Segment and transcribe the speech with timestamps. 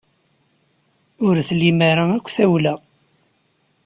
[1.27, 2.73] Ur tlim ara akk tawla.